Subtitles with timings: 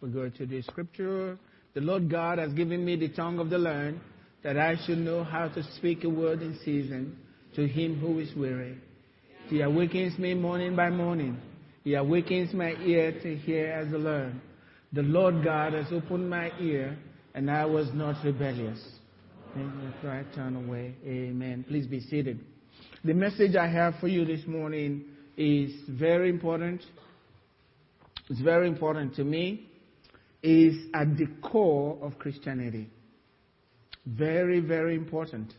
[0.00, 1.38] We go to the scripture.
[1.74, 4.00] The Lord God has given me the tongue of the learned,
[4.42, 7.16] that I should know how to speak a word in season
[7.56, 8.78] to him who is weary.
[9.48, 11.38] He awakens me morning by morning.
[11.82, 14.40] He awakens my ear to hear as the learn.
[14.92, 16.96] The Lord God has opened my ear,
[17.34, 18.78] and I was not rebellious.
[19.54, 20.94] Before I turn away.
[21.04, 21.64] Amen.
[21.66, 22.38] Please be seated.
[23.04, 25.04] The message I have for you this morning
[25.36, 26.82] is very important.
[28.28, 29.67] It's very important to me.
[30.42, 32.88] Is at the core of Christianity.
[34.06, 35.52] Very, very important.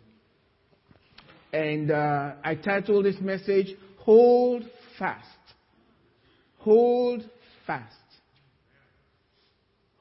[1.52, 4.64] And uh, I titled this message, Hold
[4.98, 5.26] Fast.
[6.60, 7.30] Hold
[7.68, 7.94] Fast.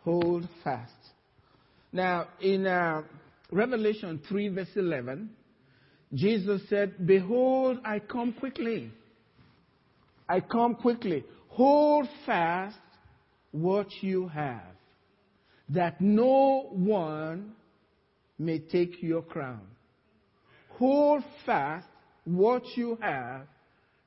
[0.05, 0.93] Hold Fast.
[1.93, 3.03] Now, in uh,
[3.51, 5.31] Revelation 3, verse 11,
[6.15, 8.91] Jesus said, Behold, I come quickly.
[10.29, 11.25] I come quickly.
[11.49, 12.77] Hold fast
[13.53, 14.63] what you have,
[15.71, 17.53] that no one
[18.39, 19.61] may take your crown.
[20.79, 21.87] Hold fast
[22.25, 23.43] what you have,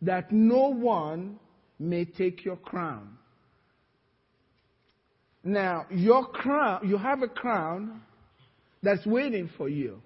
[0.01, 1.39] that no one
[1.79, 3.17] may take your crown.
[5.43, 8.01] Now, your crown, you have a crown
[8.83, 10.01] that's waiting for you,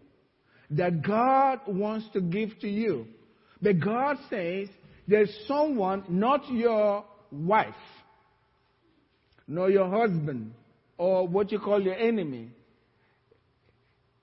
[0.72, 3.06] that God wants to give to you.
[3.62, 4.70] But God says
[5.08, 7.74] there's someone, not your wife,
[9.48, 10.54] nor your husband,
[10.98, 12.50] or what you call your enemy.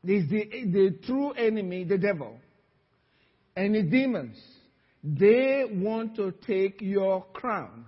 [0.05, 2.39] There's the, the true enemy, the devil,
[3.57, 4.37] and the demons.
[5.05, 7.87] They want to take your crown.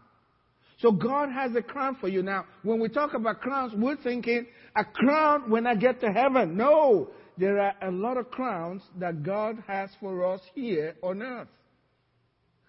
[0.79, 2.23] So God has a crown for you.
[2.23, 4.47] Now, when we talk about crowns, we're thinking
[4.77, 6.57] a crown when I get to heaven.
[6.57, 11.49] No, there are a lot of crowns that God has for us here on earth.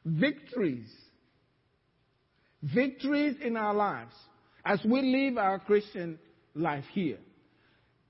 [0.05, 0.89] Victories.
[2.61, 4.13] Victories in our lives
[4.65, 6.17] as we live our Christian
[6.55, 7.17] life here.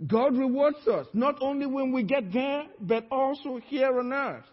[0.07, 4.45] God rewards us not only when we get there, but also here on earth.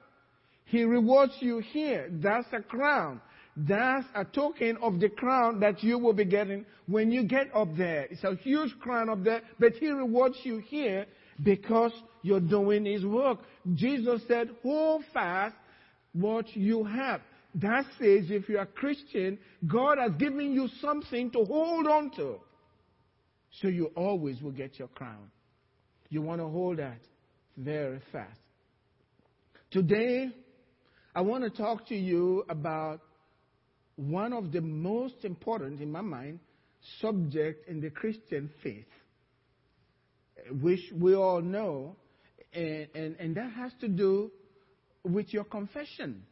[0.65, 2.09] He rewards you here.
[2.11, 3.21] That's a crown.
[3.57, 7.69] That's a token of the crown that you will be getting when you get up
[7.77, 8.07] there.
[8.11, 11.07] It's a huge crown up there, but He rewards you here
[11.43, 11.93] because
[12.23, 13.41] you're doing His work.
[13.75, 15.57] Jesus said, hold fast
[16.13, 17.21] what you have.
[17.55, 22.37] That says if you're a Christian, God has given you something to hold on to.
[23.61, 25.31] So you always will get your crown.
[26.09, 27.01] You want to hold that
[27.57, 28.39] very fast.
[29.71, 30.31] Today,
[31.15, 33.01] I want to talk to you about
[33.97, 36.41] one of the most important, in my mind,
[37.01, 38.87] subject in the Christian faith,
[40.61, 41.97] which we all know,
[42.55, 44.31] and, and, and that has to do
[45.05, 46.23] with your confession.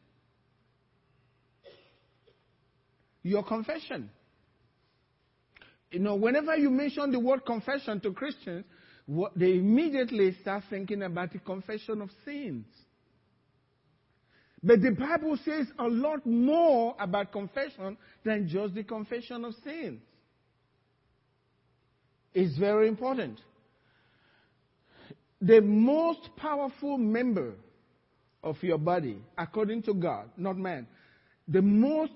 [3.22, 4.10] Your confession.
[5.90, 8.64] You know, whenever you mention the word confession to Christians,
[9.06, 12.66] what, they immediately start thinking about the confession of sins.
[14.62, 20.00] But the Bible says a lot more about confession than just the confession of sins.
[22.34, 23.40] It's very important.
[25.40, 27.54] The most powerful member
[28.44, 30.86] of your body, according to God, not man,
[31.48, 32.12] the most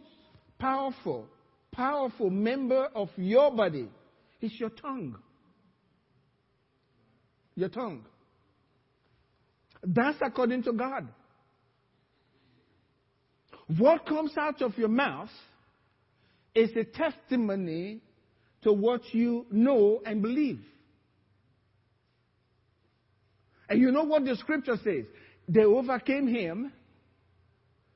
[0.65, 1.27] powerful,
[1.73, 3.87] powerful member of your body
[4.41, 5.15] is your tongue.
[7.55, 8.07] Your tongue.
[9.83, 11.07] That's according to God.
[13.77, 15.29] What comes out of your mouth
[16.55, 18.01] is a testimony
[18.63, 20.65] to what you know and believe.
[23.69, 25.05] And you know what the scripture says?
[25.47, 26.73] They overcame him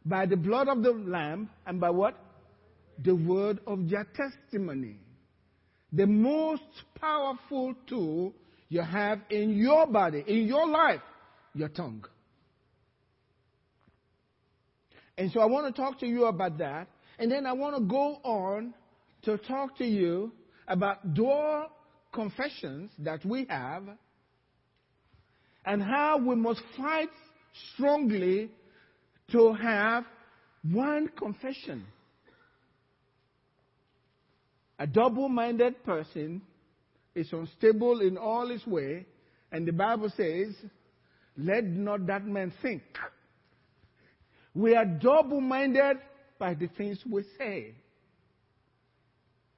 [0.04, 2.27] by the blood of the Lamb and by what?
[3.04, 4.96] The word of their testimony.
[5.92, 6.62] The most
[7.00, 8.34] powerful tool
[8.68, 11.00] you have in your body, in your life,
[11.54, 12.04] your tongue.
[15.16, 16.88] And so I want to talk to you about that.
[17.18, 18.74] And then I want to go on
[19.22, 20.32] to talk to you
[20.68, 21.66] about door
[22.12, 23.82] confessions that we have
[25.64, 27.08] and how we must fight
[27.74, 28.50] strongly
[29.32, 30.04] to have
[30.62, 31.84] one confession.
[34.78, 36.42] A double minded person
[37.14, 39.06] is unstable in all his way,
[39.50, 40.54] and the Bible says,
[41.36, 42.82] Let not that man think
[44.58, 45.98] we are double minded
[46.36, 47.74] by the things we say.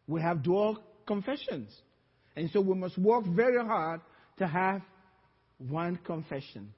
[0.06, 1.70] We have dual confessions.
[2.36, 4.02] And so we must work very hard
[4.38, 4.82] to have
[5.56, 6.74] one confession.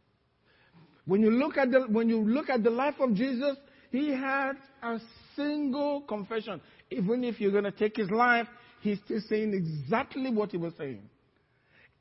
[1.04, 3.56] When you look at the, when you look at the life of Jesus,
[3.90, 4.52] he had
[4.84, 4.98] a
[5.34, 6.60] single confession.
[6.92, 8.46] Even if you're going to take his life,
[8.80, 11.02] he's still saying exactly what he was saying.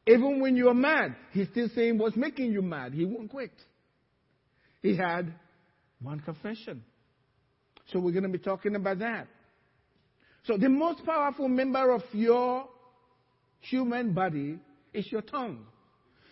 [0.08, 2.94] Even when you're mad, he's still saying what's making you mad.
[2.94, 3.52] He won't quit.
[4.82, 5.34] He had
[6.02, 6.84] one confession.
[7.92, 9.28] So we're going to be talking about that.
[10.46, 12.68] So the most powerful member of your
[13.60, 14.58] human body
[14.94, 15.66] is your tongue.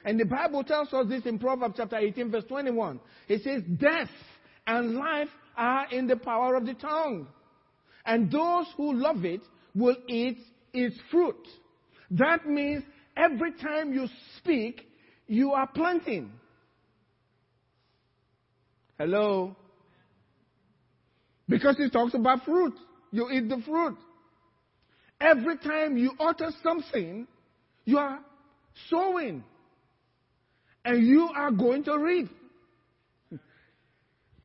[0.04, 3.00] And the Bible tells us this in Proverbs chapter 18 verse 21.
[3.28, 4.10] It says, death
[4.66, 7.28] and life are in the power of the tongue.
[8.10, 9.42] And those who love it
[9.76, 10.40] will eat
[10.74, 11.48] its fruit.
[12.10, 12.84] That means
[13.16, 14.82] every time you speak,
[15.28, 16.32] you are planting.
[18.98, 19.56] Hello?
[21.48, 22.74] Because it talks about fruit.
[23.12, 23.98] You eat the fruit.
[25.22, 27.28] Every time you utter something,
[27.86, 28.22] you are
[28.90, 29.44] sowing.
[30.84, 32.30] And you are going to reap.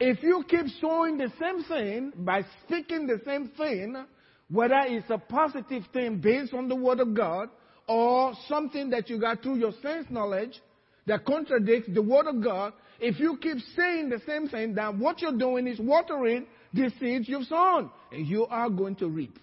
[0.00, 4.04] If you keep sowing the same thing by speaking the same thing,
[4.50, 7.48] whether it's a positive thing based on the Word of God
[7.86, 10.60] or something that you got through your sense knowledge
[11.06, 15.20] that contradicts the Word of God, if you keep saying the same thing, then what
[15.20, 17.90] you're doing is watering the seeds you've sown.
[18.12, 19.38] And you are going to reap.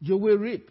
[0.00, 0.70] You will reap.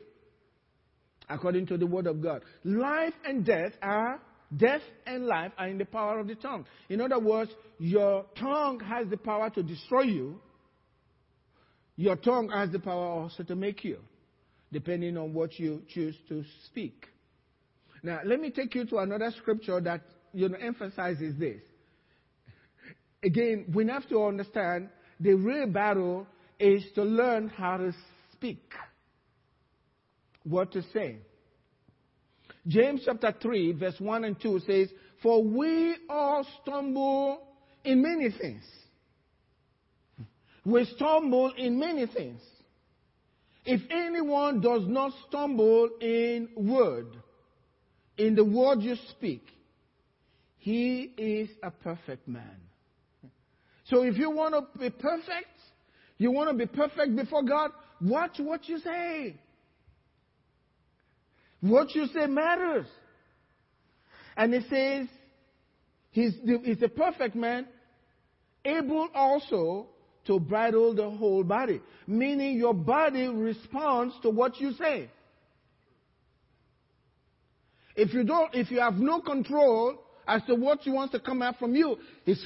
[1.30, 2.44] According to the word of God.
[2.64, 4.22] Life and death are,
[4.56, 6.66] death and life are in the power of the tongue.
[6.90, 10.40] In other words, your tongue has the power to destroy you.
[11.96, 14.00] Your tongue has the power also to make you,
[14.72, 17.08] depending on what you choose to speak.
[18.04, 20.02] Now, let me take you to another scripture that
[20.34, 21.62] you know, emphasizes this.
[23.24, 24.90] Again, we have to understand
[25.20, 26.28] the real battle
[26.60, 27.92] is to learn how to
[28.32, 28.72] speak,
[30.44, 31.18] what to say.
[32.68, 34.90] James chapter 3, verse 1 and 2 says,
[35.24, 37.42] For we all stumble
[37.84, 38.64] in many things.
[40.66, 42.42] We stumble in many things.
[43.66, 47.08] If anyone does not stumble in word,
[48.18, 49.44] in the word you speak,
[50.58, 52.58] he is a perfect man.
[53.86, 55.48] So if you want to be perfect,
[56.18, 57.72] you want to be perfect before God,
[58.02, 59.36] watch what you say.
[61.62, 62.88] What you say matters.
[64.36, 65.07] And it says,
[66.12, 66.33] he's,
[66.63, 67.68] he's a perfect man,
[68.63, 69.88] able also
[70.27, 71.81] to bridle the whole body.
[72.06, 75.09] Meaning your body responds to what you say.
[77.95, 79.95] If you don't, if you have no control
[80.27, 82.45] as to what you want to come out from you, it's,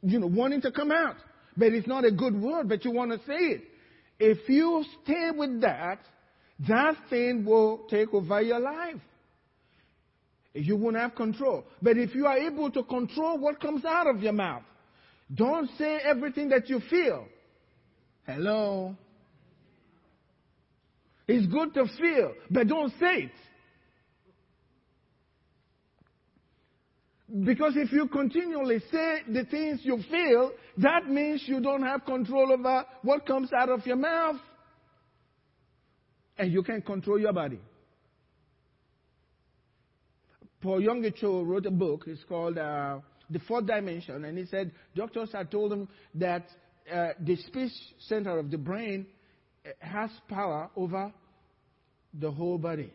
[0.00, 1.16] you know, wanting to come out.
[1.56, 3.64] But it's not a good word, but you want to say it.
[4.18, 5.98] If you stay with that,
[6.60, 9.00] that thing will take over your life.
[10.54, 11.64] You won't have control.
[11.82, 14.62] But if you are able to control what comes out of your mouth,
[15.34, 17.26] don't say everything that you feel.
[18.24, 18.96] Hello?
[21.28, 23.30] It's good to feel, but don't say it.
[27.44, 32.52] Because if you continually say the things you feel, that means you don't have control
[32.52, 34.36] over what comes out of your mouth.
[36.38, 37.60] And you can't control your body.
[40.60, 42.04] Paul Yonggi Cho wrote a book.
[42.06, 42.98] It's called uh,
[43.30, 44.24] The Fourth Dimension.
[44.24, 46.46] And he said doctors had told him that
[46.92, 47.72] uh, the speech
[48.08, 49.06] center of the brain
[49.64, 51.12] uh, has power over
[52.14, 52.92] the whole body.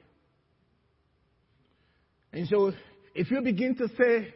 [2.33, 2.74] And so
[3.13, 4.33] if you begin to say,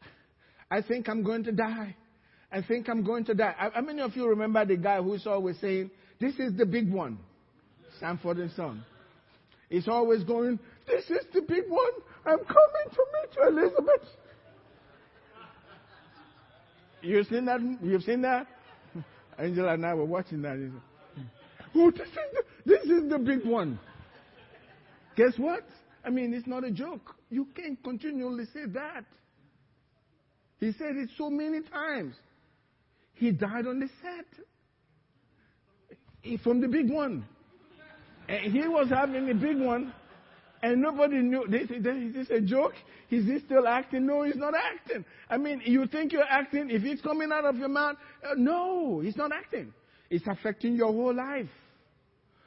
[0.70, 1.96] I think I'm going to die,
[2.50, 3.54] I think I'm going to die.
[3.56, 7.18] How many of you remember the guy who's always saying, This is the big one?
[8.02, 8.84] Sanford and Son.
[9.70, 11.92] He's always going, This is the big one.
[12.26, 14.08] I'm coming to meet you, Elizabeth.
[17.00, 17.60] You've seen that?
[17.82, 18.46] You've seen that?
[19.38, 20.58] Angela and I were watching that.
[21.74, 23.80] Oh, this is the, this is the big one.
[25.16, 25.64] Guess what?
[26.04, 27.14] I mean, it's not a joke.
[27.30, 29.06] You can't continually say that.
[30.60, 32.14] He said it so many times.
[33.14, 34.44] He died on the set.
[36.20, 37.24] He, from the big one.
[38.32, 39.92] And he was having a big one,
[40.62, 41.44] and nobody knew.
[41.44, 42.72] Is this a joke?
[43.10, 44.06] Is he still acting?
[44.06, 45.04] No, he's not acting.
[45.28, 47.96] I mean, you think you're acting if it's coming out of your mouth?
[48.24, 49.74] Uh, no, he's not acting.
[50.08, 51.50] It's affecting your whole life.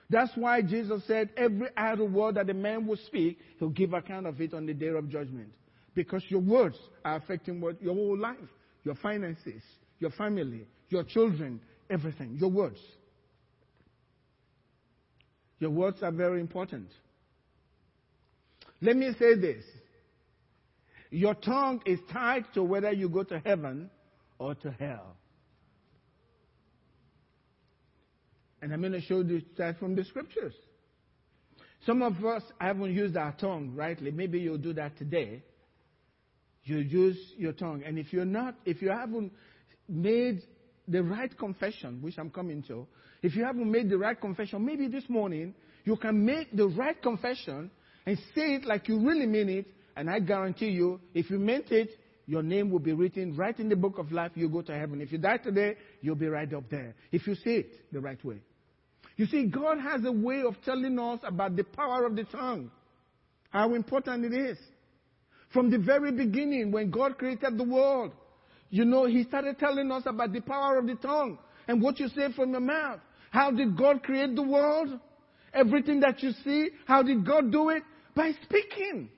[0.10, 4.26] That's why Jesus said, every idle word that a man will speak, he'll give account
[4.26, 5.50] of it on the day of judgment.
[5.94, 8.38] Because your words are affecting what, your whole life,
[8.84, 9.62] your finances,
[10.00, 11.62] your family, your children,
[11.92, 12.38] everything.
[12.40, 12.80] Your words.
[15.60, 16.90] Your words are very important.
[18.82, 19.64] Let me say this
[21.10, 23.90] your tongue is tied to whether you go to heaven
[24.38, 25.16] or to hell.
[28.62, 30.54] And I'm going to show you that from the scriptures.
[31.86, 34.12] Some of us haven't used our tongue rightly.
[34.12, 35.44] Maybe you'll do that today.
[36.64, 37.84] You use your tongue.
[37.86, 39.32] And if you're not, if you haven't
[39.88, 40.42] made
[40.88, 42.88] the right confession, which I'm coming to,
[43.22, 47.02] if you haven't made the right confession, maybe this morning you can make the right
[47.02, 47.72] confession
[48.06, 49.66] and say it like you really mean it.
[49.96, 51.90] And I guarantee you, if you meant it,
[52.28, 54.32] your name will be written right in the book of life.
[54.36, 55.00] You go to heaven.
[55.00, 56.96] If you die today, you'll be right up there.
[57.12, 58.42] If you say it the right way.
[59.16, 62.70] You see, God has a way of telling us about the power of the tongue,
[63.50, 64.58] how important it is.
[65.54, 68.12] From the very beginning, when God created the world,
[68.70, 72.08] you know, He started telling us about the power of the tongue and what you
[72.10, 73.00] say from your mouth.
[73.32, 75.00] How did God create the world?
[75.54, 77.84] Everything that you see, how did God do it?
[78.16, 79.10] By speaking.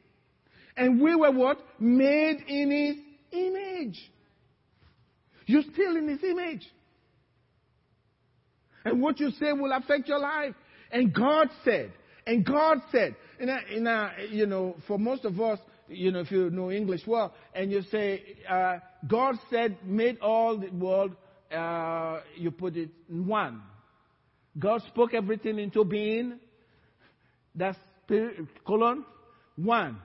[0.76, 1.60] And we were what?
[1.80, 2.96] Made in His
[3.32, 3.98] image.
[5.46, 6.66] You're still in His image.
[8.86, 10.54] And what you say will affect your life.
[10.92, 11.92] And God said,
[12.26, 16.20] and God said, in a, in a, you know, for most of us, you know,
[16.20, 18.78] if you know English well, and you say, uh,
[19.08, 21.16] God said, made all the world,
[21.52, 23.62] uh, you put it in one.
[24.58, 26.40] God spoke everything into being.
[27.56, 27.78] That's
[28.66, 29.06] colon
[29.56, 29.98] one,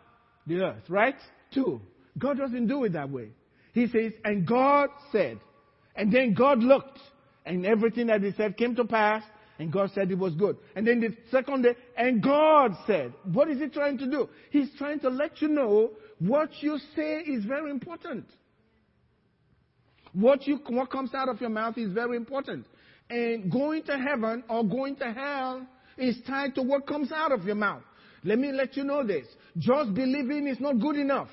[0.47, 1.17] the earth, right?
[1.53, 1.81] Two.
[2.19, 3.29] God doesn't do it that way.
[3.73, 5.39] He says, and God said,
[5.95, 6.99] and then God looked,
[7.45, 9.23] and everything that He said came to pass,
[9.62, 10.57] and God said it was good.
[10.75, 14.28] And then the second day, and God said, what is He trying to do?
[14.50, 18.26] He's trying to let you know what you say is very important.
[20.14, 22.66] What you, what comes out of your mouth is very important.
[23.09, 25.64] And going to heaven or going to hell
[25.97, 27.83] is tied to what comes out of your mouth.
[28.25, 29.26] Let me let you know this.
[29.59, 31.28] Just believing is not good enough.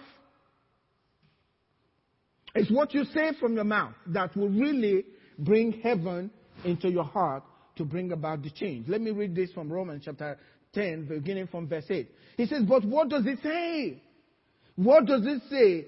[2.53, 5.05] It's what you say from your mouth that will really
[5.39, 6.29] bring heaven
[6.63, 7.43] into your heart
[7.79, 8.87] to bring about the change.
[8.87, 10.37] Let me read this from Romans chapter
[10.73, 12.11] 10, beginning from verse 8.
[12.35, 14.03] He says, But what does it say?
[14.75, 15.87] What does it say?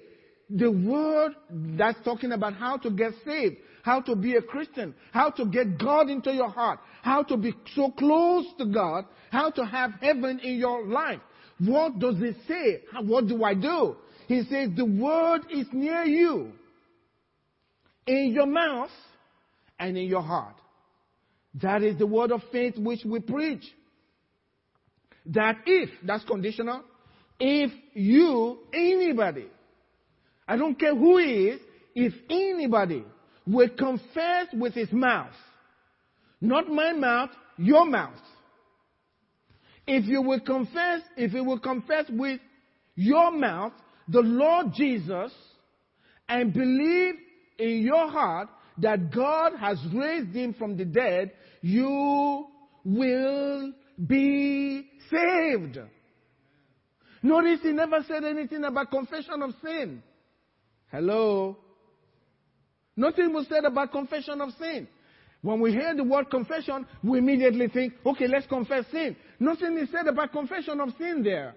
[0.50, 1.32] The word
[1.78, 5.78] that's talking about how to get saved, how to be a Christian, how to get
[5.78, 10.40] God into your heart, how to be so close to God, how to have heaven
[10.42, 11.20] in your life.
[11.58, 12.82] What does it say?
[13.02, 13.96] What do I do?
[14.28, 16.52] He says, the word is near you,
[18.06, 18.90] in your mouth
[19.78, 20.56] and in your heart.
[21.54, 23.64] That is the word of faith which we preach.
[25.26, 26.82] That if, that's conditional,
[27.38, 29.46] if you, anybody,
[30.48, 31.60] I don't care who he is,
[31.94, 33.04] if anybody
[33.46, 35.34] will confess with his mouth,
[36.40, 38.18] not my mouth, your mouth.
[39.86, 42.40] If you will confess, if you will confess with
[42.94, 43.72] your mouth
[44.08, 45.32] the Lord Jesus
[46.28, 47.14] and believe
[47.58, 48.48] in your heart
[48.78, 52.46] that God has raised him from the dead, you
[52.84, 53.72] will
[54.06, 55.78] be saved.
[57.22, 60.02] Notice he never said anything about confession of sin.
[60.90, 61.56] Hello?
[62.96, 64.88] Nothing was said about confession of sin.
[65.40, 69.16] When we hear the word confession, we immediately think, okay, let's confess sin.
[69.40, 71.54] Nothing is said about confession of sin there.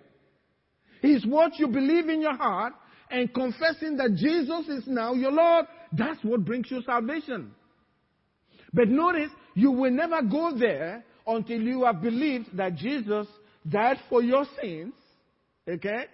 [1.04, 2.74] It's what you believe in your heart
[3.12, 5.66] and confessing that Jesus is now your Lord.
[5.98, 7.52] That's what brings you salvation.
[8.74, 13.28] But notice, you will never go there until you have believed that Jesus
[13.68, 14.94] died for your sins,
[15.68, 16.06] okay?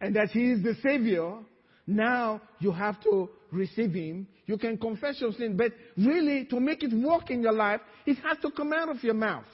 [0.00, 1.38] And that He is the Savior.
[1.86, 4.26] Now you have to receive Him.
[4.46, 8.18] You can confess your sin, but really, to make it work in your life, it
[8.18, 9.46] has to come out of your mouth.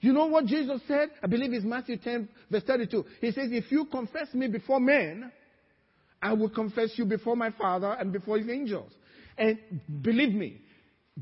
[0.00, 1.10] You know what Jesus said?
[1.22, 3.04] I believe it's Matthew 10, verse 32.
[3.20, 5.30] He says, If you confess me before men,
[6.22, 8.92] I will confess you before my Father and before his angels.
[9.38, 9.58] And
[10.02, 10.60] believe me,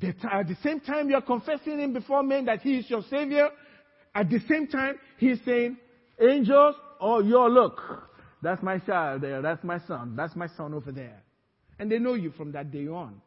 [0.02, 3.48] at the same time you're confessing him before men that he is your Savior,
[4.14, 5.76] at the same time he's saying,
[6.20, 7.80] Angels, oh, your look.
[8.42, 9.40] That's my child there.
[9.42, 10.14] That's my son.
[10.16, 11.22] That's my son over there.
[11.78, 13.20] And they know you from that day on.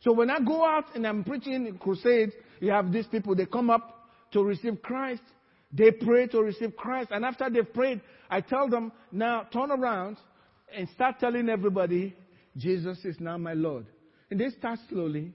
[0.00, 3.46] So when I go out and I'm preaching in crusades, you have these people, they
[3.46, 5.22] come up to receive Christ.
[5.72, 7.10] They pray to receive Christ.
[7.10, 8.00] And after they've prayed,
[8.30, 10.16] I tell them, now turn around
[10.74, 12.14] and start telling everybody,
[12.56, 13.86] Jesus is now my Lord.
[14.30, 15.32] And they start slowly,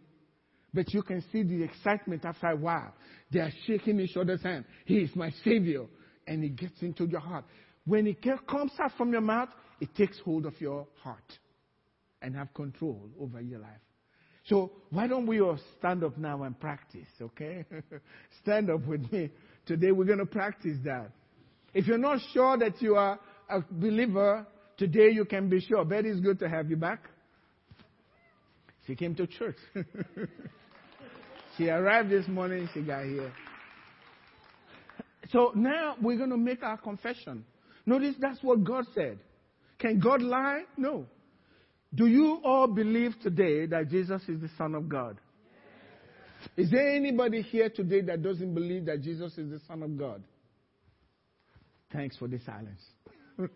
[0.73, 2.93] but you can see the excitement after a while.
[3.31, 4.65] They are shaking each other's hand.
[4.85, 5.85] He is my Savior.
[6.25, 7.45] And it gets into your heart.
[7.85, 11.39] When it comes out from your mouth, it takes hold of your heart
[12.21, 13.79] and have control over your life.
[14.45, 17.65] So why don't we all stand up now and practice, okay?
[18.41, 19.29] stand up with me.
[19.65, 21.11] Today we're going to practice that.
[21.73, 24.47] If you're not sure that you are a believer,
[24.77, 25.83] today you can be sure.
[25.85, 27.03] Betty, it's good to have you back.
[28.85, 29.57] She came to church.
[31.57, 33.33] She arrived this morning, she got here.
[35.31, 37.43] So now we're going to make our confession.
[37.85, 39.17] Notice that's what God said.
[39.79, 40.63] Can God lie?
[40.77, 41.05] No.
[41.95, 45.19] Do you all believe today that Jesus is the Son of God?
[46.55, 50.23] Is there anybody here today that doesn't believe that Jesus is the Son of God?
[51.91, 52.81] Thanks for the silence.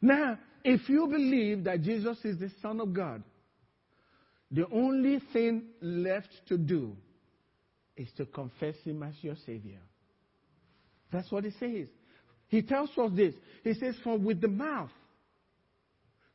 [0.00, 3.22] now, if you believe that Jesus is the Son of God,
[4.50, 6.96] the only thing left to do
[7.96, 9.80] is to confess Him as your Savior.
[11.12, 11.88] That's what He says.
[12.48, 13.34] He tells us this.
[13.62, 14.90] He says, For with the mouth,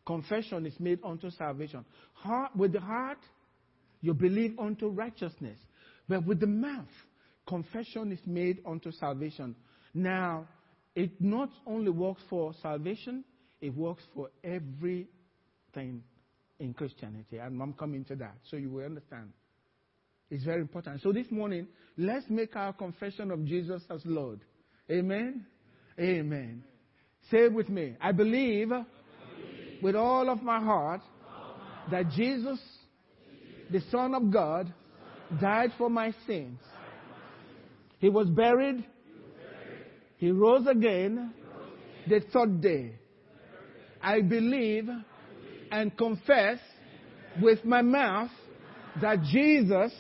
[0.05, 1.85] confession is made unto salvation.
[2.13, 3.19] Heart, with the heart,
[4.01, 5.57] you believe unto righteousness.
[6.07, 6.85] But with the mouth,
[7.47, 9.55] confession is made unto salvation.
[9.93, 10.47] Now,
[10.95, 13.23] it not only works for salvation,
[13.63, 16.03] it works for everything
[16.59, 17.37] in Christianity.
[17.37, 19.31] And I'm coming to that, so you will understand.
[20.29, 21.01] It's very important.
[21.01, 21.67] So this morning,
[21.97, 24.41] let's make our confession of Jesus as Lord.
[24.91, 25.45] Amen?
[25.97, 26.61] Amen.
[27.31, 27.95] Say it with me.
[28.01, 30.99] I believe, I believe with all of my heart
[31.89, 32.59] that Jesus,
[33.71, 34.73] the Son of God,
[35.39, 36.59] died for my sins.
[37.99, 38.83] He was buried.
[40.17, 41.33] He rose again
[42.09, 42.95] the third day.
[44.03, 44.89] I believe
[45.71, 46.59] and confess
[47.41, 48.29] with my mouth
[49.01, 49.91] that Jesus,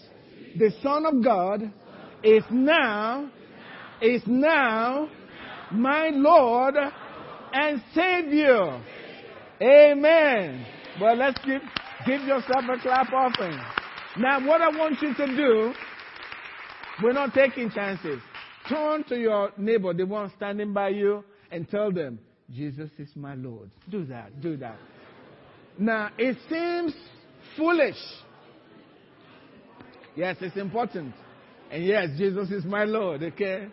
[0.57, 1.71] the Son of God,
[2.23, 3.29] is now,
[4.01, 5.09] is now
[5.71, 6.75] my Lord
[7.53, 8.81] and Savior.
[9.61, 10.65] Amen.
[11.01, 11.61] Well, let's give,
[12.05, 13.59] give yourself a clap offering.
[14.17, 15.73] Now, what I want you to do,
[17.01, 18.19] we're not taking chances.
[18.69, 22.19] Turn to your neighbor, the one standing by you, and tell them,
[22.53, 23.71] Jesus is my Lord.
[23.89, 24.77] Do that, do that.
[25.77, 26.93] Now, it seems
[27.57, 27.97] foolish.
[30.15, 31.15] Yes, it's important.
[31.71, 33.67] And yes, Jesus is my Lord, okay?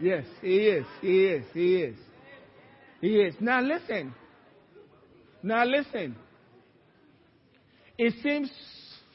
[0.00, 0.86] Yes, He is.
[1.00, 1.44] He is.
[1.54, 1.96] He is.
[3.00, 3.34] He is.
[3.40, 4.12] Now listen.
[5.42, 6.16] Now listen.
[7.96, 8.50] It seems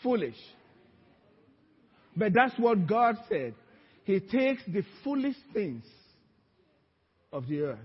[0.01, 0.37] foolish.
[2.15, 3.53] But that's what God said.
[4.05, 5.83] He takes the foolish things
[7.33, 7.79] of the earth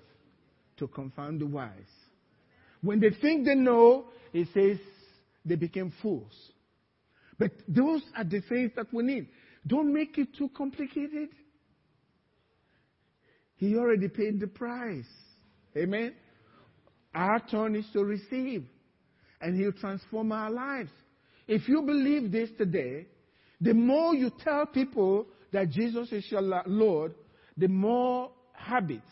[0.79, 1.71] to confound the wise.
[2.83, 4.79] When they think they know, He says
[5.45, 6.33] they became fools.
[7.39, 9.29] But those are the things that we need.
[9.67, 11.29] Don't make it too complicated.
[13.57, 15.05] He already paid the price.
[15.77, 16.15] Amen.
[17.15, 18.65] Our turn is to receive,
[19.41, 20.91] and He'll transform our lives.
[21.49, 23.07] If you believe this today,
[23.61, 27.15] the more you tell people that Jesus is your Lord,
[27.57, 29.09] the more habits,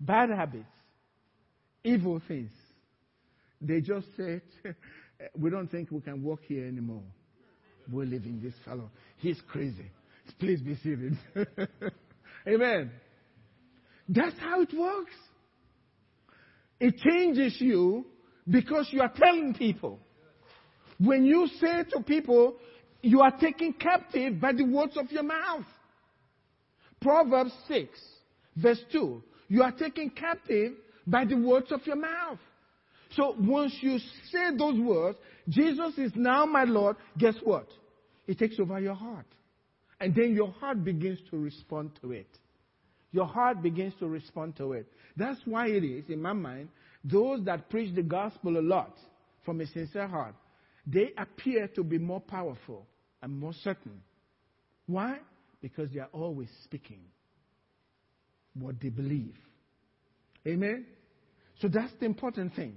[0.00, 0.64] bad habits,
[1.84, 2.50] evil things,
[3.60, 4.42] they just said,
[5.38, 7.02] We don't think we can walk here anymore.
[7.90, 8.90] We're leaving this fellow.
[9.18, 9.90] He's crazy.
[10.38, 11.16] Please be seated.
[12.48, 12.90] Amen.
[14.08, 15.14] That's how it works.
[16.78, 18.06] It changes you
[18.48, 19.98] because you are telling people.
[20.98, 22.56] When you say to people,
[23.02, 25.64] you are taken captive by the words of your mouth.
[27.00, 27.88] Proverbs 6,
[28.56, 29.22] verse 2.
[29.48, 30.72] You are taken captive
[31.06, 32.38] by the words of your mouth.
[33.12, 33.98] So once you
[34.30, 37.68] say those words, Jesus is now my Lord, guess what?
[38.26, 39.26] It takes over your heart.
[40.00, 42.28] And then your heart begins to respond to it
[43.16, 44.86] your heart begins to respond to it.
[45.16, 46.68] That's why it is, in my mind,
[47.02, 48.94] those that preach the gospel a lot
[49.42, 50.34] from a sincere heart,
[50.86, 52.86] they appear to be more powerful
[53.22, 54.02] and more certain.
[54.86, 55.18] Why?
[55.62, 57.00] Because they are always speaking
[58.58, 59.34] what they believe.
[60.46, 60.86] Amen?
[61.60, 62.76] So that's the important thing.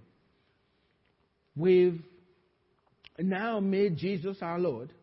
[1.55, 2.01] We've
[3.17, 4.93] now made Jesus our Lord.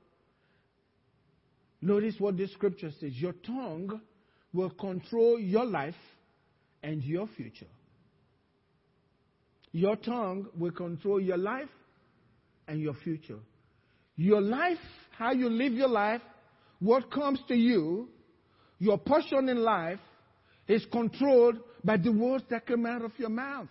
[1.83, 3.12] Notice what the scripture says.
[3.15, 4.01] Your tongue
[4.53, 5.95] will control your life
[6.83, 7.67] and your future.
[9.73, 11.69] Your tongue will control your life
[12.67, 13.39] and your future.
[14.17, 14.79] Your life,
[15.19, 16.23] how you live your life,
[16.79, 18.09] what comes to you,
[18.79, 20.01] your portion in life
[20.68, 23.68] is controlled by the words that come out of your mouth.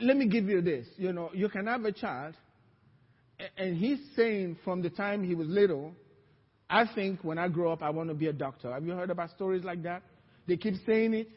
[0.00, 0.86] Let me give you this.
[0.96, 2.34] You know, you can have a child,
[3.56, 5.92] and he's saying from the time he was little,
[6.68, 8.72] I think when I grow up, I want to be a doctor.
[8.72, 10.02] Have you heard about stories like that?
[10.46, 11.28] They keep saying it,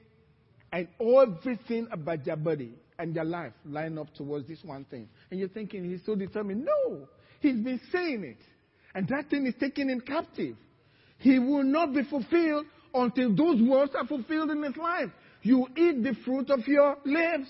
[0.71, 5.07] and everything about their body and their life line up towards this one thing.
[5.29, 6.65] And you're thinking he's so determined.
[6.65, 7.07] No,
[7.39, 8.43] he's been saying it.
[8.95, 10.55] And that thing is taking him captive.
[11.19, 15.09] He will not be fulfilled until those words are fulfilled in his life.
[15.41, 17.49] You eat the fruit of your lips.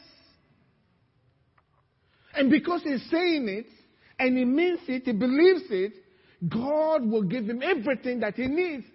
[2.34, 3.65] And because he's saying it,
[4.19, 5.93] and he means it, he believes it,
[6.47, 8.86] God will give him everything that he needs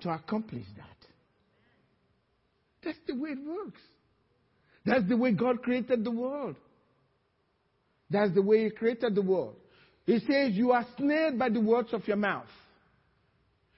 [0.00, 0.86] to accomplish that.
[2.84, 3.80] That's the way it works.
[4.84, 6.56] That's the way God created the world.
[8.12, 9.56] That's the way He created the world.
[10.04, 12.46] He says, You are snared by the words of your mouth.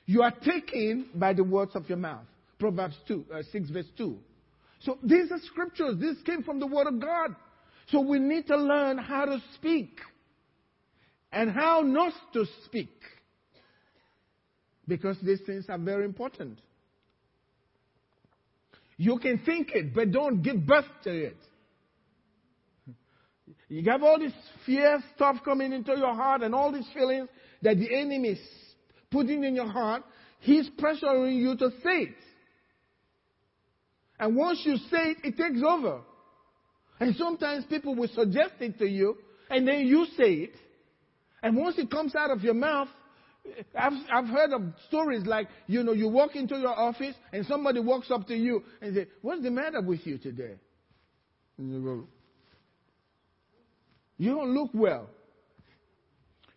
[0.06, 2.26] You are taken by the words of your mouth.
[2.58, 4.16] Proverbs 2, uh, 6, verse 2.
[4.80, 5.96] So these are scriptures.
[5.98, 7.34] This came from the Word of God.
[7.88, 9.98] So we need to learn how to speak
[11.32, 12.92] and how not to speak.
[14.86, 16.58] Because these things are very important.
[18.96, 21.36] You can think it, but don't give birth to it.
[23.68, 24.32] You have all this
[24.66, 27.28] fear stuff coming into your heart and all these feelings
[27.62, 28.38] that the enemy
[29.14, 30.02] putting in your heart.
[30.40, 32.14] He's pressuring you to say it.
[34.18, 36.00] And once you say it, it takes over.
[37.00, 39.16] And sometimes people will suggest it to you,
[39.50, 40.54] and then you say it.
[41.42, 42.88] And once it comes out of your mouth,
[43.78, 47.80] I've, I've heard of stories like, you know, you walk into your office and somebody
[47.80, 50.54] walks up to you and say, What's the matter with you today?
[54.16, 55.10] You don't look well.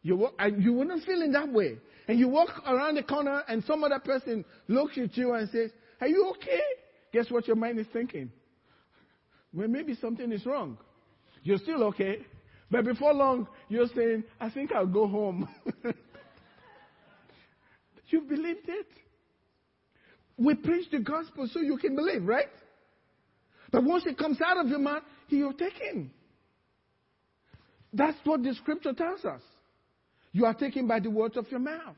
[0.07, 1.79] You, you wouldn't feel in that way.
[2.07, 5.69] And you walk around the corner and some other person looks at you and says,
[5.99, 6.61] Are you okay?
[7.11, 8.31] Guess what your mind is thinking?
[9.53, 10.77] Well, maybe something is wrong.
[11.43, 12.19] You're still okay.
[12.71, 15.49] But before long, you're saying, I think I'll go home.
[18.09, 18.87] You believed it.
[20.37, 22.47] We preach the gospel so you can believe, right?
[23.69, 26.09] But once it comes out of your mouth, you're taken.
[27.91, 29.41] That's what the scripture tells us.
[30.37, 31.95] You are taken by the words of your mouth.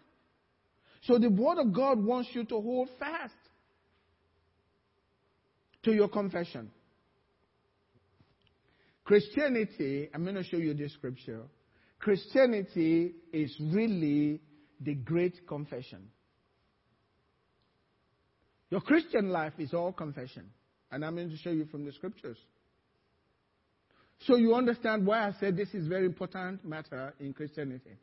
[1.02, 3.34] So the word of God wants you to hold fast
[5.84, 6.72] to your confession.
[9.04, 11.42] Christianity, I'm going to show you this scripture.
[12.00, 14.40] Christianity is really
[14.80, 16.08] the great confession.
[18.70, 20.46] Your Christian life is all confession.
[20.92, 22.38] And I'm going to show you from the scriptures.
[24.22, 27.98] So you understand why I said this is very important matter in Christianity.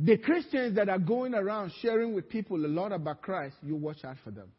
[0.00, 4.04] The Christians that are going around sharing with people a lot about Christ, you watch
[4.04, 4.52] out for them.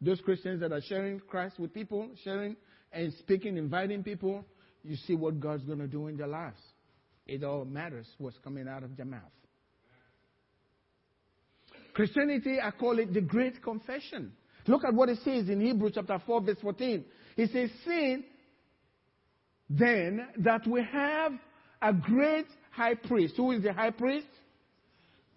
[0.00, 2.56] Those Christians that are sharing Christ with people, sharing
[2.92, 4.44] and speaking, inviting people,
[4.82, 6.58] you see what God's going to do in their lives.
[7.26, 9.20] It all matters what's coming out of their mouth.
[11.94, 14.32] Christianity, I call it the great confession.
[14.66, 17.04] Look at what it says in Hebrews chapter 4, verse 14.
[17.36, 18.24] It says, Seeing
[19.68, 21.32] then that we have
[21.80, 23.34] a great high priest.
[23.36, 24.26] Who is the high priest?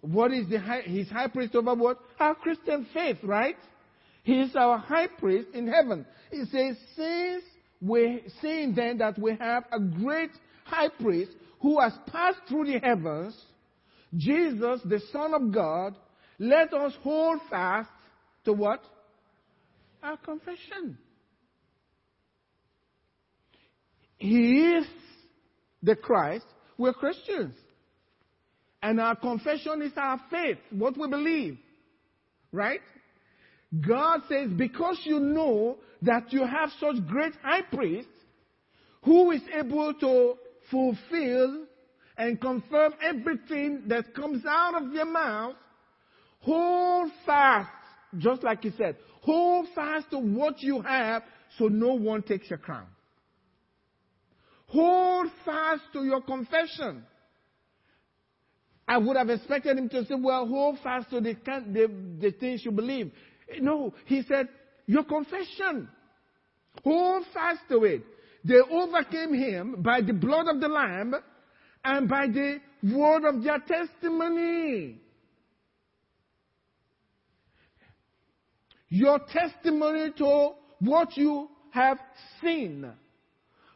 [0.00, 1.98] What is the high, his high priest over what?
[2.18, 3.56] Our Christian faith, right?
[4.22, 6.06] He is our high priest in heaven.
[6.30, 7.44] It says, since
[7.80, 10.30] we, seeing then that we have a great
[10.64, 13.38] high priest who has passed through the heavens,
[14.16, 15.96] Jesus, the Son of God,
[16.38, 17.88] let us hold fast
[18.44, 18.82] to what?
[20.02, 20.98] Our confession.
[24.18, 24.86] He is
[25.82, 26.44] the Christ.
[26.78, 27.54] We're Christians.
[28.82, 31.58] And our confession is our faith, what we believe.
[32.52, 32.80] Right?
[33.86, 38.08] God says, because you know that you have such great high priest
[39.02, 40.34] who is able to
[40.70, 41.64] fulfill
[42.16, 45.56] and confirm everything that comes out of your mouth,
[46.40, 47.70] hold fast,
[48.18, 51.22] just like he said, hold fast to what you have
[51.58, 52.86] so no one takes your crown.
[54.66, 57.04] Hold fast to your confession.
[58.86, 62.64] I would have expected him to say, well, hold fast to the, the, the things
[62.64, 63.12] you believe.
[63.60, 64.48] No, he said,
[64.86, 65.88] your confession.
[66.82, 68.02] Hold fast to it.
[68.44, 71.14] They overcame him by the blood of the Lamb
[71.82, 75.00] and by the word of their testimony.
[78.88, 80.50] Your testimony to
[80.80, 81.98] what you have
[82.42, 82.92] seen,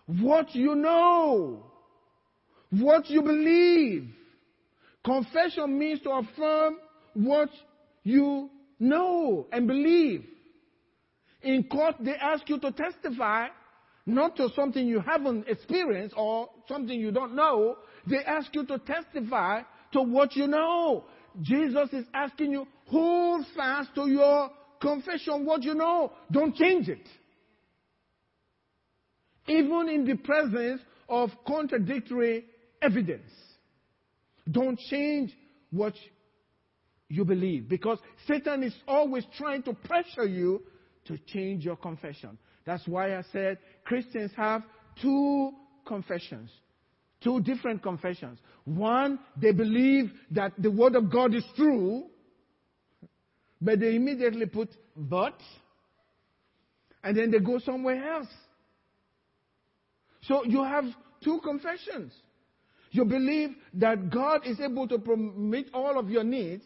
[0.08, 1.66] what you know,
[2.70, 4.08] what you believe.
[5.04, 6.76] Confession means to affirm
[7.14, 7.50] what
[8.02, 10.24] you know and believe.
[11.42, 13.48] In court, they ask you to testify
[14.06, 17.76] not to something you haven't experienced or something you don't know.
[18.06, 19.60] They ask you to testify
[19.92, 21.04] to what you know.
[21.42, 26.12] Jesus is asking you, hold fast to your confession, what you know.
[26.32, 27.06] Don't change it.
[29.48, 32.44] Even in the presence of contradictory
[32.82, 33.30] evidence.
[34.50, 35.32] Don't change
[35.70, 35.94] what
[37.08, 40.62] you believe because Satan is always trying to pressure you
[41.06, 42.38] to change your confession.
[42.66, 44.62] That's why I said Christians have
[45.00, 45.52] two
[45.86, 46.50] confessions.
[47.22, 48.38] two different confessions.
[48.64, 52.04] One, they believe that the Word of God is true,
[53.60, 55.34] but they immediately put but,
[57.02, 58.28] and then they go somewhere else.
[60.28, 60.84] So you have
[61.24, 62.12] two confessions.
[62.90, 66.64] You believe that God is able to meet all of your needs,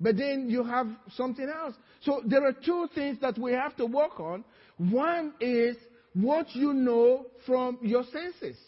[0.00, 1.74] but then you have something else.
[2.02, 4.44] So there are two things that we have to work on.
[4.76, 5.76] One is
[6.14, 8.58] what you know from your senses.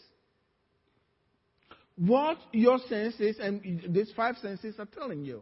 [1.97, 5.41] What your senses and these five senses are telling you.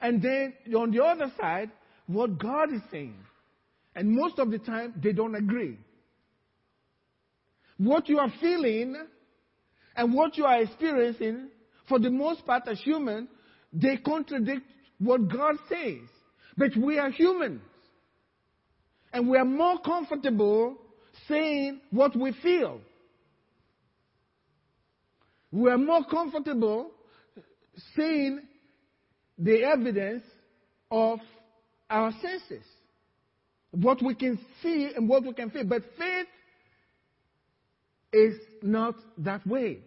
[0.00, 1.70] And then on the other side,
[2.06, 3.16] what God is saying.
[3.94, 5.78] And most of the time, they don't agree.
[7.78, 8.96] What you are feeling
[9.96, 11.48] and what you are experiencing,
[11.88, 13.28] for the most part as human,
[13.72, 14.66] they contradict
[14.98, 16.08] what God says.
[16.56, 17.62] But we are humans.
[19.12, 20.76] And we are more comfortable
[21.28, 22.80] saying what we feel.
[25.52, 26.90] We are more comfortable
[27.96, 28.40] saying
[29.38, 30.24] the evidence
[30.90, 31.20] of
[31.88, 32.64] our senses.
[33.70, 35.64] What we can see and what we can feel.
[35.64, 36.26] But faith
[38.14, 39.78] is not that way.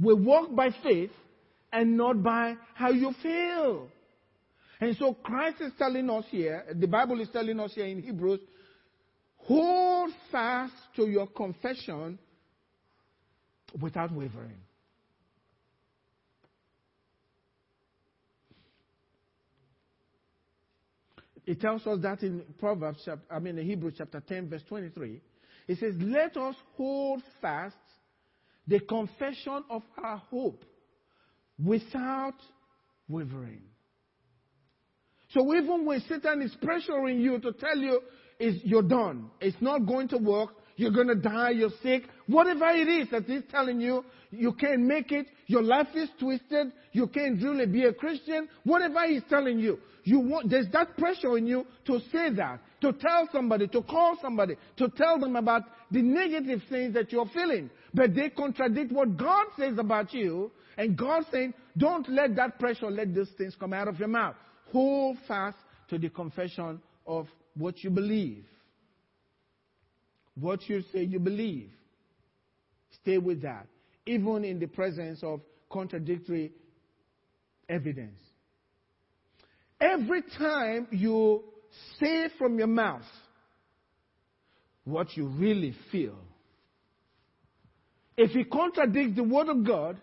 [0.00, 1.10] We walk by faith
[1.72, 3.88] and not by how you feel.
[4.80, 8.40] And so Christ is telling us here, the Bible is telling us here in Hebrews,
[9.38, 12.18] hold fast to your confession
[13.80, 14.58] without wavering.
[21.44, 25.18] It tells us that in Proverbs, chapter I mean in Hebrews chapter 10, verse 23.
[25.68, 27.76] It says, Let us hold fast
[28.66, 30.64] the confession of our hope
[31.62, 32.34] without
[33.08, 33.62] wavering.
[35.30, 38.00] So even when Satan is pressuring you to tell you
[38.40, 42.70] is you're done, it's not going to work, you're going to die, you're sick, whatever
[42.70, 47.08] it is that he's telling you, you can't make it, your life is twisted, you
[47.08, 51.46] can't really be a Christian, whatever he's telling you, you want, there's that pressure in
[51.46, 56.02] you to say that, to tell somebody, to call somebody, to tell them about the
[56.02, 57.70] negative things that you're feeling.
[57.92, 62.90] But they contradict what God says about you, and God saying, don't let that pressure,
[62.90, 64.36] let those things come out of your mouth.
[64.72, 65.56] Hold fast
[65.88, 68.44] to the confession of what you believe
[70.40, 71.70] what you say you believe.
[73.02, 73.66] Stay with that,
[74.06, 76.52] even in the presence of contradictory
[77.68, 78.18] evidence.
[79.80, 81.44] Every time you
[81.98, 83.02] say from your mouth
[84.84, 86.16] what you really feel,
[88.16, 90.00] if it contradicts the Word of God,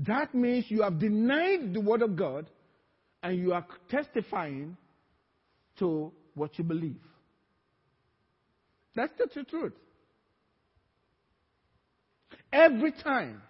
[0.00, 2.50] that means you have denied the Word of God
[3.22, 4.76] and you are testifying
[5.78, 7.00] to what you believe.
[8.94, 9.72] That's the truth.
[12.52, 13.40] Every time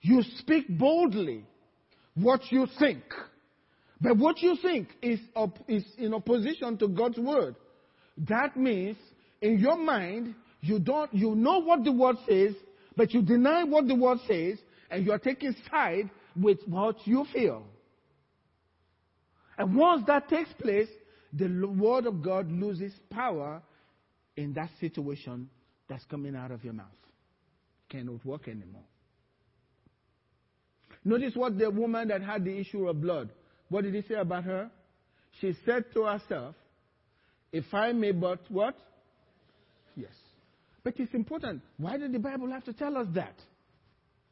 [0.00, 1.44] you speak boldly
[2.14, 3.02] what you think,
[4.00, 7.56] but what you think is, op- is in opposition to God's word,
[8.28, 8.96] that means
[9.40, 12.54] in your mind you don't you know what the word says,
[12.96, 14.58] but you deny what the word says,
[14.90, 17.64] and you are taking side with what you feel.
[19.56, 20.88] And once that takes place,
[21.32, 23.60] the word of God loses power
[24.36, 25.50] in that situation
[25.88, 26.86] that's coming out of your mouth.
[27.88, 28.84] Cannot work anymore.
[31.04, 33.30] Notice what the woman that had the issue of blood,
[33.68, 34.70] what did he say about her?
[35.40, 36.54] She said to herself,
[37.52, 38.76] if I may but what?
[39.94, 40.12] Yes.
[40.82, 41.62] But it's important.
[41.76, 43.34] Why did the Bible have to tell us that?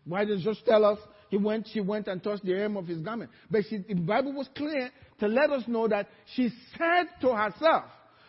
[0.05, 2.87] Why did it just tell us he went, she went and touched the hem of
[2.87, 3.31] his garment?
[3.51, 7.85] But she, the Bible was clear to let us know that she said to herself,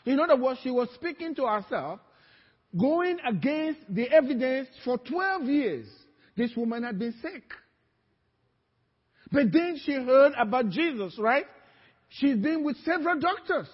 [0.06, 2.00] in other words, she was speaking to herself,
[2.80, 5.88] going against the evidence for 12 years.
[6.36, 7.43] This woman had been sick.
[9.31, 11.45] But then she heard about Jesus, right?
[12.09, 13.67] She's been with several doctors.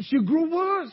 [0.00, 0.92] She grew worse.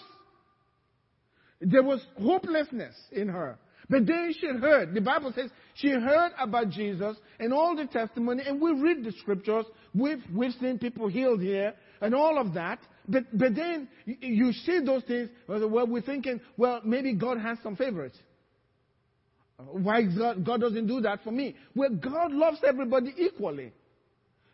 [1.62, 3.58] There was hopelessness in her.
[3.90, 8.44] But then she heard, the Bible says, she heard about Jesus and all the testimony,
[8.46, 9.66] and we read the scriptures.
[9.94, 12.80] We've, we've seen people healed here and all of that.
[13.08, 17.76] But, but then you see those things, well, we're thinking, well, maybe God has some
[17.76, 18.18] favorites.
[19.58, 21.56] Why God, God doesn't do that for me?
[21.76, 23.72] Well, God loves everybody equally.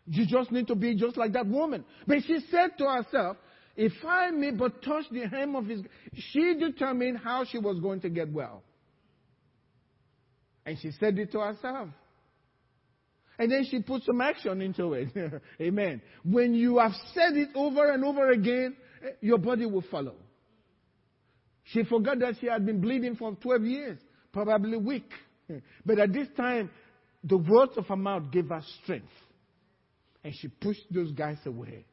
[0.06, 1.84] You just need to be just like that woman.
[2.06, 3.36] But she said to herself,
[3.76, 5.80] if I may but touch the hem of his,
[6.14, 8.62] she determined how she was going to get well.
[10.66, 11.88] And she said it to herself.
[13.38, 15.08] And then she put some action into it.
[15.60, 16.02] Amen.
[16.24, 20.14] When you have said it over and over again, eh, your body will follow.
[21.64, 23.98] She forgot that she had been bleeding for 12 years,
[24.32, 25.10] probably weak.
[25.84, 26.70] But at this time,
[27.24, 29.12] the words of her mouth gave her strength.
[30.24, 31.84] And she pushed those guys away.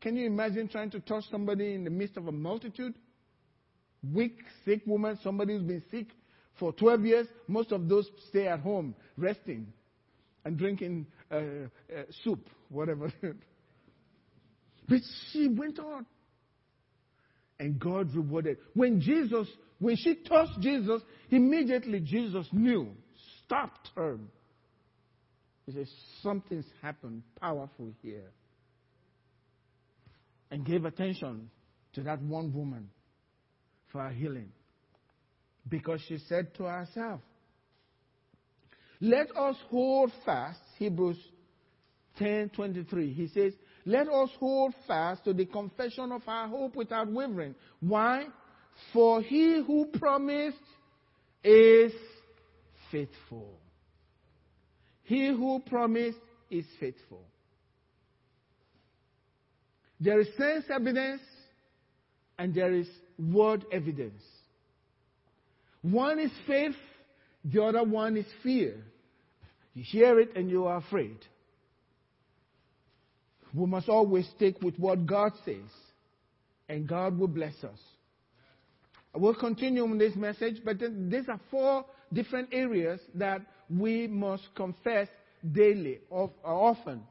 [0.00, 2.94] Can you imagine trying to touch somebody in the midst of a multitude?
[4.12, 6.06] Weak, sick woman, somebody who's been sick
[6.58, 7.26] for 12 years.
[7.48, 9.66] Most of those stay at home, resting
[10.44, 13.12] and drinking uh, uh, soup, whatever.
[14.88, 15.00] but
[15.32, 16.06] she went on.
[17.58, 18.58] And God rewarded.
[18.74, 22.88] When Jesus, when she touched Jesus, immediately Jesus knew,
[23.44, 24.18] stopped her.
[25.66, 25.86] He said,
[26.22, 28.30] Something's happened powerful here.
[30.50, 31.50] And gave attention
[31.94, 32.88] to that one woman
[33.90, 34.52] for her healing.
[35.68, 37.20] Because she said to herself,
[39.00, 41.18] Let us hold fast, Hebrews
[42.18, 43.12] 10:23.
[43.12, 48.28] He says, "Let us hold fast to the confession of our hope without wavering." Why?
[48.92, 50.56] For he who promised
[51.42, 51.92] is
[52.90, 53.58] faithful.
[55.04, 56.18] He who promised
[56.50, 57.22] is faithful.
[60.00, 61.22] There is sense evidence
[62.38, 64.22] and there is word evidence.
[65.82, 66.74] One is faith,
[67.44, 68.74] the other one is fear.
[69.74, 71.18] You hear it and you are afraid.
[73.54, 75.70] We must always stick with what God says,
[76.68, 77.78] and God will bless us.
[79.16, 85.08] We'll continue on this message, but these are four different areas that we must confess
[85.52, 87.02] daily, or uh, often,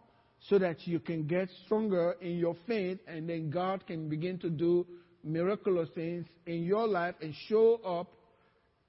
[0.50, 4.50] so that you can get stronger in your faith, and then God can begin to
[4.50, 4.86] do
[5.24, 8.12] miraculous things in your life and show up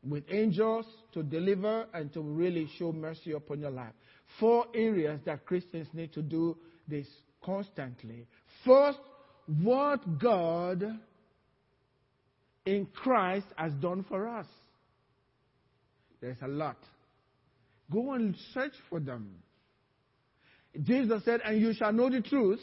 [0.06, 3.94] with angels to deliver and to really show mercy upon your life.
[4.38, 7.06] Four areas that Christians need to do this
[7.42, 8.26] constantly.
[8.64, 8.98] First,
[9.62, 10.98] what God
[12.66, 14.46] in Christ has done for us.
[16.20, 16.76] There's a lot.
[17.90, 19.36] Go and search for them.
[20.82, 22.60] Jesus said, And you shall know the truth,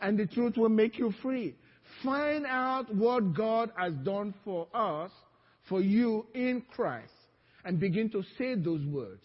[0.00, 1.56] and the truth will make you free.
[2.04, 5.10] Find out what God has done for us,
[5.68, 7.12] for you in Christ,
[7.64, 9.24] and begin to say those words.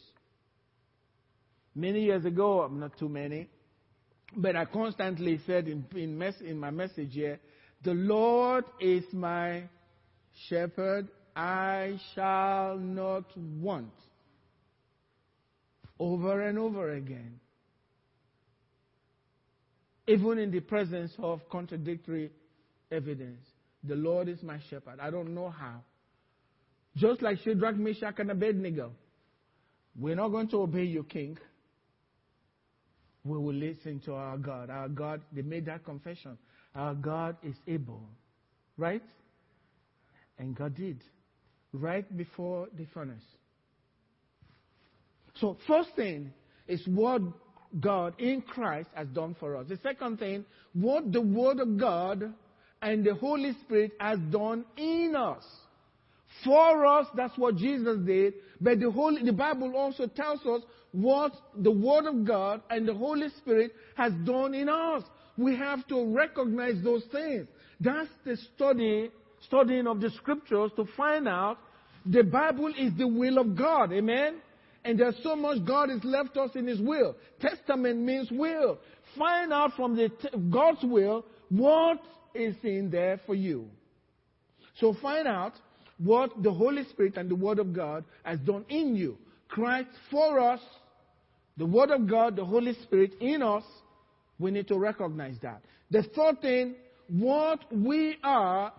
[1.76, 3.48] Many years ago, not too many,
[4.36, 7.40] but I constantly said in, in, mes- in my message here,
[7.84, 9.64] the Lord is my
[10.50, 13.94] shepherd, I shall not want.
[16.00, 17.40] Over and over again.
[20.08, 22.32] Even in the presence of contradictory
[22.92, 23.46] evidence,
[23.84, 25.00] the Lord is my shepherd.
[25.00, 25.82] I don't know how.
[26.98, 28.92] Just like Shadrach, Meshach, and Abednego,
[29.98, 31.38] we're not going to obey you, king
[33.26, 34.70] we will listen to our God.
[34.70, 36.38] Our God, they made that confession.
[36.76, 38.02] Our God is able.
[38.78, 39.04] Right?
[40.38, 41.04] And God did.
[41.72, 43.24] Right before the furnace.
[45.40, 46.32] So, first thing
[46.68, 47.22] is what
[47.80, 49.66] God in Christ has done for us.
[49.68, 52.34] The second thing, what the Word of God
[52.82, 55.44] and the Holy Spirit has done in us.
[56.44, 58.34] For us, that's what Jesus did.
[58.60, 62.94] But the Holy, the Bible also tells us what the Word of God and the
[62.94, 65.04] Holy Spirit has done in us.
[65.38, 67.48] We have to recognize those things.
[67.80, 69.10] That's the study,
[69.46, 71.58] studying of the scriptures to find out
[72.06, 73.94] the Bible is the will of God.
[73.94, 74.36] Amen?
[74.84, 77.16] And there's so much God has left us in His will.
[77.40, 78.80] Testament means will.
[79.18, 80.10] Find out from the
[80.52, 82.02] God's will what
[82.34, 83.68] is in there for you.
[84.80, 85.54] So find out
[85.98, 89.18] what the Holy Spirit and the Word of God has done in you.
[89.48, 90.60] Christ for us
[91.58, 93.64] the Word of God, the Holy Spirit in us,
[94.40, 95.62] we need to recognize that.
[95.92, 96.76] The third thing,
[97.08, 98.74] what we are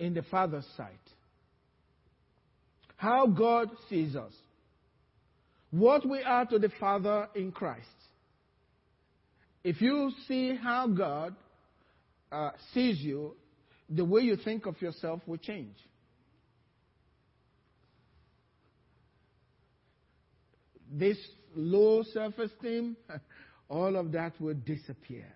[0.00, 0.90] in the Father's sight.
[2.96, 4.32] How God sees us.
[5.70, 7.86] What we are to the Father in Christ.
[9.62, 11.36] If you see how God
[12.32, 13.36] uh, sees you,
[13.88, 15.76] the way you think of yourself will change.
[20.90, 21.16] this
[21.54, 22.96] low self esteem,
[23.68, 25.26] all of that will disappear.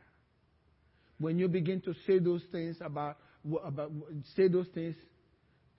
[1.19, 3.19] When you begin to say those things about,
[3.65, 3.93] about
[4.37, 4.95] say those things,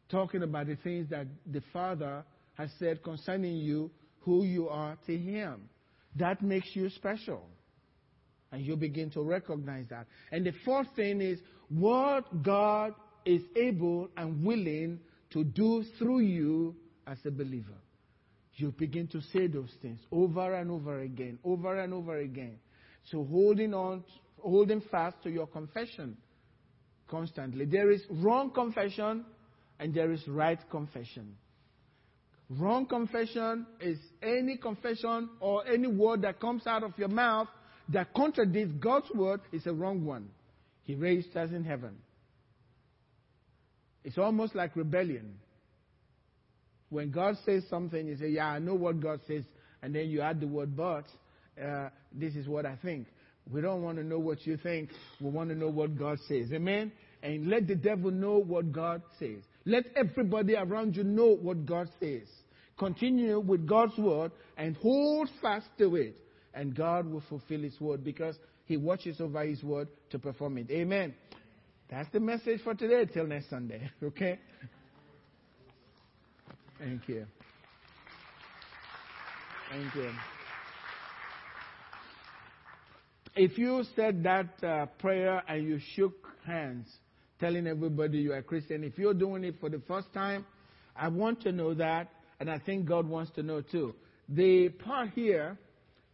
[0.09, 2.23] talking about the things that the Father
[2.55, 3.91] has said concerning you,
[4.21, 5.69] who you are to Him,
[6.15, 7.45] that makes you special.
[8.51, 10.07] And you begin to recognize that.
[10.31, 11.39] And the fourth thing is
[11.69, 12.93] what God
[13.25, 14.99] is able and willing
[15.31, 16.75] to do through you
[17.07, 17.75] as a believer
[18.57, 22.57] you begin to say those things over and over again, over and over again.
[23.11, 24.03] So holding on,
[24.41, 26.17] holding fast to your confession,
[27.15, 27.63] constantly.
[27.63, 29.23] There is wrong confession
[29.79, 31.37] and there is right confession.
[32.49, 37.47] Wrong confession is any confession or any word that comes out of your mouth
[37.89, 40.27] that contradicts God's word is a wrong one.
[40.83, 41.95] He raised us in heaven.
[44.03, 45.35] It's almost like rebellion.
[46.89, 49.43] When God says something, you say, Yeah, I know what God says,
[49.81, 51.05] and then you add the word but.
[51.61, 53.07] Uh, this is what I think.
[53.51, 54.89] We don't want to know what you think.
[55.21, 56.51] We want to know what God says.
[56.51, 56.91] Amen?
[57.25, 59.41] And let the devil know what God says.
[59.65, 62.27] Let everybody around you know what God says.
[62.77, 66.15] Continue with God's word and hold fast to it.
[66.53, 70.69] And God will fulfill his word because he watches over his word to perform it.
[70.69, 71.15] Amen.
[71.89, 73.89] That's the message for today till next Sunday.
[74.03, 74.37] Okay?
[76.77, 77.25] Thank you.
[79.71, 80.11] Thank you.
[83.35, 86.87] If you said that uh, prayer and you shook hands,
[87.39, 90.45] telling everybody you are a Christian, if you're doing it for the first time,
[90.95, 92.09] I want to know that,
[92.39, 93.93] and I think God wants to know too.
[94.29, 95.57] The part here,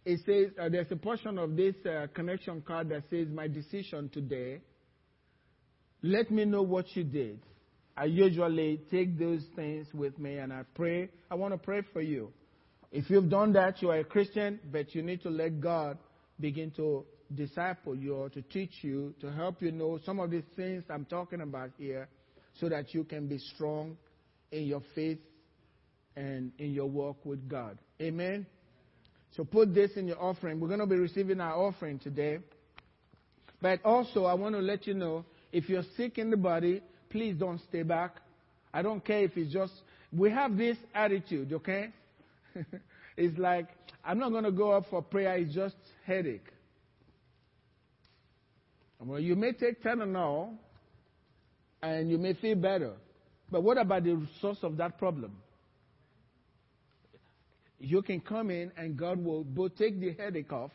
[0.06, 4.10] it says uh, there's a portion of this uh, connection card that says, My decision
[4.10, 4.62] today.
[6.04, 7.40] Let me know what you did.
[7.96, 11.10] I usually take those things with me and I pray.
[11.30, 12.32] I want to pray for you.
[12.92, 16.00] If you've done that, you are a Christian, but you need to let God
[16.40, 17.06] begin to
[17.36, 21.06] disciple you or to teach you, to help you know some of the things I'm
[21.06, 22.08] talking about here
[22.60, 23.98] so that you can be strong
[24.52, 25.20] in your faith
[26.16, 27.78] and in your walk with God.
[28.02, 28.46] Amen.
[29.36, 30.60] So put this in your offering.
[30.60, 32.40] We're going to be receiving our offering today.
[33.62, 37.36] But also, I want to let you know if you're sick in the body, please
[37.38, 38.16] don't stay back.
[38.74, 39.74] I don't care if it's just,
[40.12, 41.90] we have this attitude, okay?
[43.18, 43.68] it's like,
[44.04, 45.76] I'm not going to go up for prayer, it's just
[46.06, 46.48] headache.
[49.04, 50.54] Well, you may take Tylenol
[51.82, 52.94] and you may feel better.
[53.50, 55.34] But what about the source of that problem?
[57.80, 60.72] You can come in and God will both take the headache off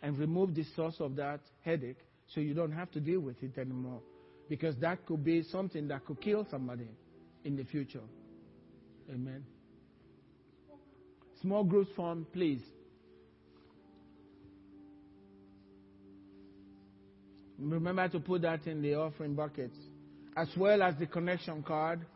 [0.00, 1.98] and remove the source of that headache
[2.32, 4.00] so you don't have to deal with it anymore.
[4.48, 6.88] Because that could be something that could kill somebody
[7.44, 8.00] in the future.
[9.12, 9.44] Amen.
[11.42, 12.62] Small groups form, please.
[17.60, 19.76] Remember to put that in the offering buckets,
[20.36, 22.06] as well as the connection card.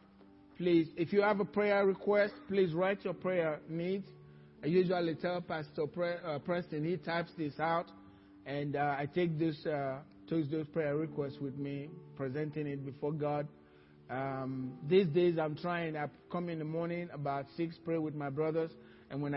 [0.57, 4.07] Please, if you have a prayer request, please write your prayer needs.
[4.63, 5.83] I usually tell Pastor
[6.25, 7.87] uh, Preston, he types this out,
[8.47, 9.99] and uh, I take this, uh,
[10.31, 13.47] those prayer requests with me, presenting it before God.
[14.11, 15.97] Um, these days, I'm trying.
[15.97, 18.71] I come in the morning about six, pray with my brothers,
[19.11, 19.33] and when I